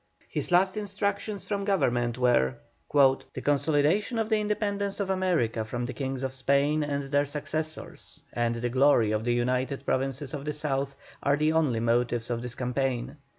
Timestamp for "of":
4.17-4.29, 4.99-5.11, 6.23-6.33, 9.11-9.23, 10.33-10.43, 12.31-12.41